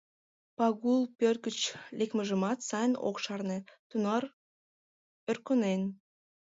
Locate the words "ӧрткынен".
5.29-5.81